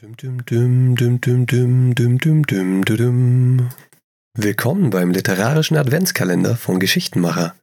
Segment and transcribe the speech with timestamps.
[0.00, 0.46] Dum, dum,
[2.46, 3.68] dum,
[4.32, 7.54] Willkommen beim literarischen Adventskalender von Geschichtenmacher.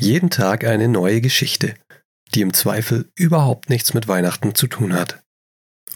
[0.00, 1.76] Jeden Tag eine neue Geschichte,
[2.34, 5.22] die im Zweifel überhaupt nichts mit Weihnachten zu tun hat.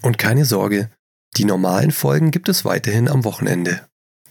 [0.02, 0.88] Und keine Sorge,
[1.36, 3.88] die normalen Folgen gibt es weiterhin am Wochenende.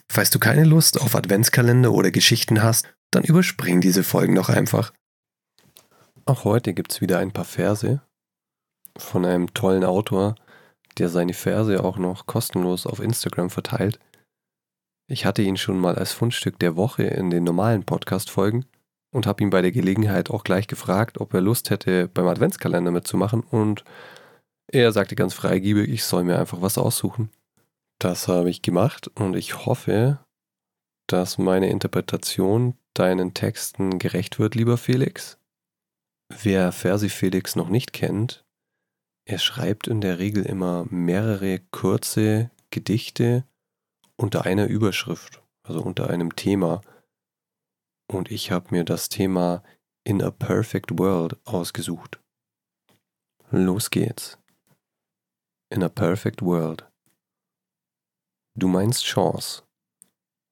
[0.09, 4.93] Falls du keine Lust auf Adventskalender oder Geschichten hast, dann überspring diese Folgen doch einfach.
[6.25, 8.01] Auch heute gibt es wieder ein paar Verse
[8.97, 10.35] von einem tollen Autor,
[10.99, 13.99] der seine Verse auch noch kostenlos auf Instagram verteilt.
[15.09, 18.65] Ich hatte ihn schon mal als Fundstück der Woche in den normalen Podcast-Folgen
[19.13, 22.91] und habe ihn bei der Gelegenheit auch gleich gefragt, ob er Lust hätte, beim Adventskalender
[22.91, 23.83] mitzumachen und
[24.69, 27.29] er sagte ganz freigebig, ich soll mir einfach was aussuchen.
[27.99, 30.19] Das habe ich gemacht und ich hoffe,
[31.07, 35.39] dass meine Interpretation deinen Texten gerecht wird, lieber Felix.
[36.29, 38.45] Wer Versi Felix noch nicht kennt,
[39.27, 43.45] er schreibt in der Regel immer mehrere kurze Gedichte
[44.15, 46.79] unter einer Überschrift, also unter einem Thema.
[48.09, 49.63] Und ich habe mir das Thema
[50.05, 52.21] In a Perfect World ausgesucht.
[53.51, 54.39] Los geht's.
[55.69, 56.89] In a Perfect World.
[58.55, 59.63] Du meinst Chance,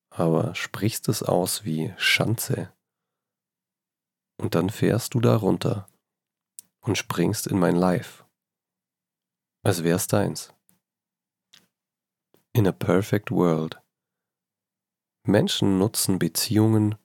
[0.09, 2.73] aber sprichst es aus wie Schanze.
[4.37, 5.87] Und dann fährst du da runter
[6.81, 8.24] und springst in mein Life
[9.65, 10.53] als wär's deins.
[12.53, 13.81] In a perfect world.
[15.27, 16.95] Menschen nutzen Beziehungen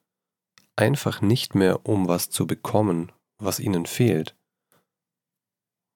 [0.75, 4.37] einfach nicht mehr, um was zu bekommen, was ihnen fehlt,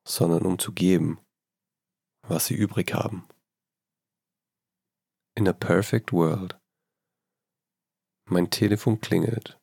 [0.07, 1.19] sondern um zu geben,
[2.23, 3.27] was sie übrig haben.
[5.37, 6.59] In a perfect world.
[8.27, 9.59] Mein Telefon klingelt.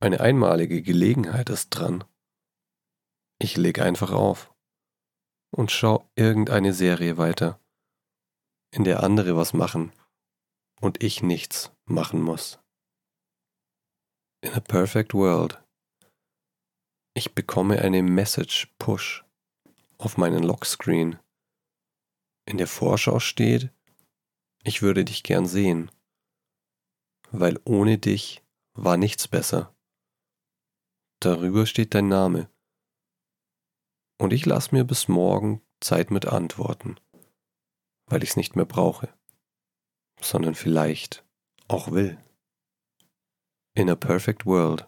[0.00, 2.04] Eine einmalige Gelegenheit ist dran.
[3.40, 4.49] Ich leg einfach auf
[5.50, 7.60] und schau irgendeine Serie weiter,
[8.70, 9.92] in der andere was machen
[10.80, 12.58] und ich nichts machen muss.
[14.42, 15.62] In a perfect world.
[17.14, 19.24] Ich bekomme eine Message Push
[19.98, 21.18] auf meinen Lockscreen.
[22.46, 23.70] In der Vorschau steht,
[24.62, 25.90] ich würde dich gern sehen,
[27.30, 28.42] weil ohne dich
[28.72, 29.74] war nichts besser.
[31.20, 32.49] Darüber steht dein Name
[34.20, 36.96] und ich lasse mir bis morgen Zeit mit Antworten,
[38.06, 39.08] weil ich es nicht mehr brauche,
[40.20, 41.24] sondern vielleicht
[41.68, 42.18] auch will.
[43.74, 44.86] In a perfect world.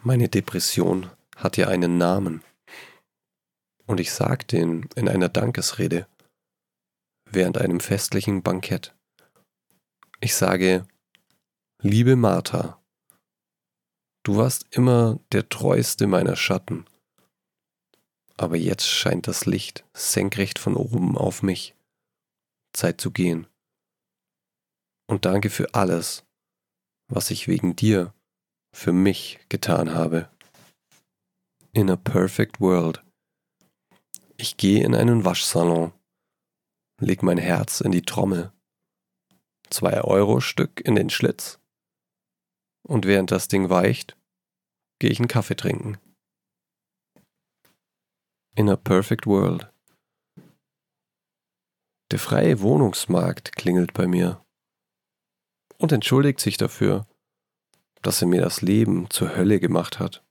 [0.00, 2.42] Meine Depression hat ja einen Namen.
[3.84, 6.08] Und ich sag den in einer Dankesrede
[7.30, 8.94] während einem festlichen Bankett.
[10.20, 10.88] Ich sage,
[11.82, 12.80] liebe Martha,
[14.22, 16.86] du warst immer der treueste meiner Schatten
[18.36, 21.74] aber jetzt scheint das Licht senkrecht von oben auf mich.
[22.72, 23.46] Zeit zu gehen.
[25.08, 26.24] Und danke für alles,
[27.08, 28.12] was ich wegen dir
[28.74, 30.28] für mich getan habe.
[31.72, 33.02] In a perfect world.
[34.36, 35.92] Ich gehe in einen Waschsalon,
[37.00, 38.52] leg mein Herz in die Trommel,
[39.70, 41.58] zwei Euro Stück in den Schlitz.
[42.82, 44.16] Und während das Ding weicht,
[44.98, 45.98] gehe ich einen Kaffee trinken.
[48.58, 49.70] In a Perfect World.
[52.10, 54.42] Der freie Wohnungsmarkt klingelt bei mir
[55.76, 57.06] und entschuldigt sich dafür,
[58.00, 60.24] dass er mir das Leben zur Hölle gemacht hat.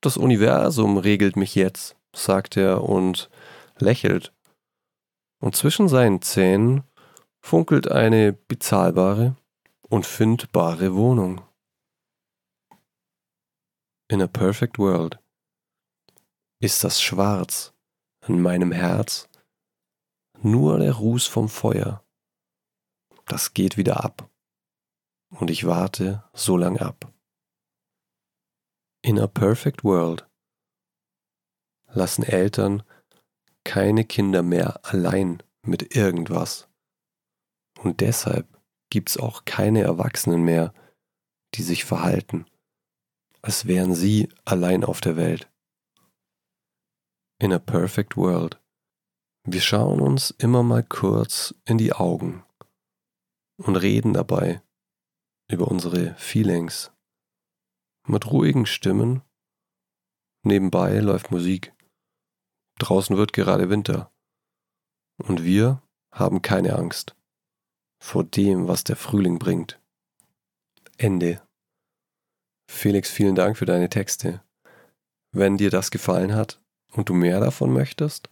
[0.00, 3.30] Das Universum regelt mich jetzt, sagt er und
[3.80, 4.32] lächelt.
[5.40, 6.84] Und zwischen seinen Zähnen
[7.40, 9.34] funkelt eine bezahlbare
[9.88, 11.42] und findbare Wohnung.
[14.08, 15.18] In a perfect world
[16.66, 17.72] ist das Schwarz
[18.26, 19.28] in meinem Herz
[20.42, 22.04] nur der Ruß vom Feuer.
[23.26, 24.28] Das geht wieder ab.
[25.30, 27.14] Und ich warte so lang ab.
[29.00, 30.28] In a perfect world
[31.86, 32.82] lassen Eltern
[33.62, 36.68] keine Kinder mehr allein mit irgendwas.
[37.78, 40.74] Und deshalb gibt's auch keine Erwachsenen mehr,
[41.54, 42.44] die sich verhalten,
[43.40, 45.48] als wären sie allein auf der Welt
[47.38, 48.60] in a perfect world.
[49.44, 52.44] Wir schauen uns immer mal kurz in die Augen
[53.56, 54.62] und reden dabei
[55.50, 56.90] über unsere Feelings.
[58.06, 59.22] Mit ruhigen Stimmen.
[60.42, 61.72] Nebenbei läuft Musik.
[62.78, 64.12] Draußen wird gerade Winter.
[65.18, 67.16] Und wir haben keine Angst
[67.98, 69.80] vor dem, was der Frühling bringt.
[70.98, 71.42] Ende.
[72.70, 74.42] Felix, vielen Dank für deine Texte.
[75.32, 76.60] Wenn dir das gefallen hat,
[76.92, 78.30] und du mehr davon möchtest,